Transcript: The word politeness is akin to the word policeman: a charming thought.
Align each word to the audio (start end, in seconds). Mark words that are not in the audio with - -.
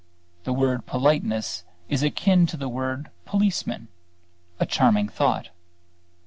The 0.45 0.51
word 0.53 0.87
politeness 0.87 1.63
is 1.87 2.01
akin 2.01 2.47
to 2.47 2.57
the 2.57 2.67
word 2.67 3.11
policeman: 3.25 3.87
a 4.59 4.65
charming 4.65 5.09
thought. 5.09 5.49